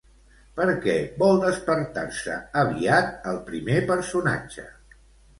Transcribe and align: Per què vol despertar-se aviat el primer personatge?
Per 0.59 0.65
què 0.85 0.93
vol 1.23 1.41
despertar-se 1.41 2.37
aviat 2.61 3.27
el 3.33 3.37
primer 3.51 3.77
personatge? 3.91 4.65